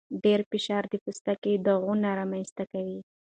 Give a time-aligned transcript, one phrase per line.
[0.23, 2.99] ډېر فشار د پوستکي داغونه رامنځته کوي.